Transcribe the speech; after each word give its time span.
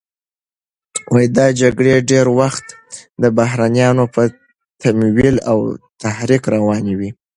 دا 1.37 1.45
جګړې 1.61 1.93
ډېری 2.09 2.33
وخت 2.39 2.65
د 3.21 3.23
بهرنیانو 3.37 4.03
په 4.13 4.21
تمویل 4.81 5.35
او 5.51 5.57
تحریک 6.03 6.43
روانې 6.55 6.93
وې. 6.99 7.09